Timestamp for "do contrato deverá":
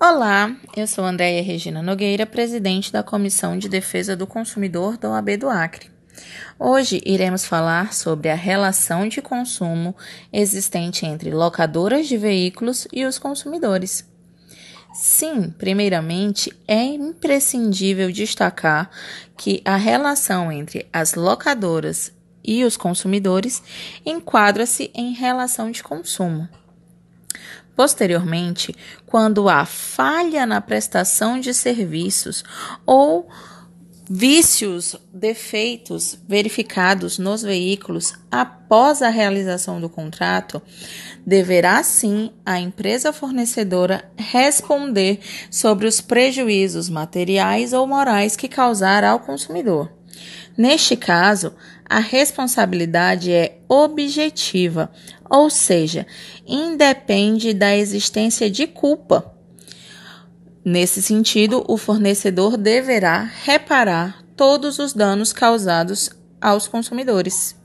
39.80-41.80